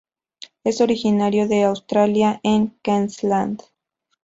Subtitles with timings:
[0.63, 3.61] Es originario de Australia en Queensland.